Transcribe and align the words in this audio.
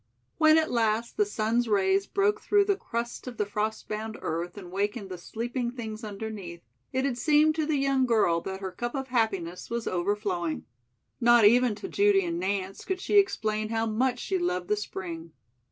When 0.39 0.57
at 0.57 0.71
last 0.71 1.15
the 1.15 1.27
sun's 1.27 1.67
rays 1.67 2.07
broke 2.07 2.41
through 2.41 2.65
the 2.65 2.75
crust 2.75 3.27
of 3.27 3.37
the 3.37 3.45
frost 3.45 3.87
bound 3.87 4.17
earth 4.23 4.57
and 4.57 4.71
wakened 4.71 5.09
the 5.11 5.17
sleeping 5.19 5.69
things 5.69 6.03
underneath, 6.03 6.63
it 6.91 7.05
had 7.05 7.19
seemed 7.19 7.53
to 7.57 7.67
the 7.67 7.77
young 7.77 8.07
girl 8.07 8.41
that 8.41 8.61
her 8.61 8.71
cup 8.71 8.95
of 8.95 9.09
happiness 9.09 9.69
was 9.69 9.85
overflowing. 9.85 10.65
Not 11.19 11.45
even 11.45 11.75
to 11.75 11.87
Judy 11.87 12.25
and 12.25 12.39
Nance 12.39 12.83
could 12.83 12.99
she 12.99 13.19
explain 13.19 13.69
how 13.69 13.85
much 13.85 14.17
she 14.17 14.39
loved 14.39 14.69
the 14.69 14.75
spring. 14.75 15.33